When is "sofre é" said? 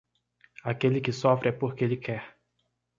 1.11-1.51